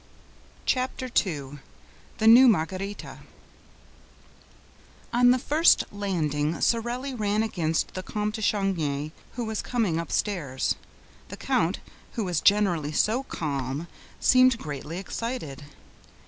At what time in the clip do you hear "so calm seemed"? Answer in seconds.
12.93-14.57